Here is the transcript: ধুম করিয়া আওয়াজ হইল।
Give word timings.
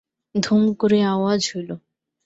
ধুম 0.35 0.61
করিয়া 0.73 1.07
আওয়াজ 1.15 1.41
হইল। 1.51 1.69